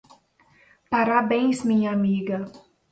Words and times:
Parabéns 0.89 1.63
minha 1.63 1.91
amiga. 1.91 2.49